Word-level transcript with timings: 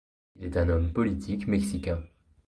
Il 0.37 0.45
est 0.45 0.57
un 0.57 0.69
homme 0.69 0.91
politique 0.93 1.45
mexicain. 1.45 2.01